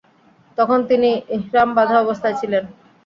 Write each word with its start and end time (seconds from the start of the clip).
তখন 0.57 0.79
তিনি 0.89 1.09
ইহরাম 1.35 1.69
বাঁধা 1.77 1.95
অবস্থায় 1.99 2.35
ছিলেন। 2.39 2.63